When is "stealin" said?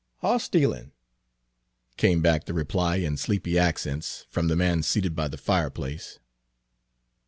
0.45-0.93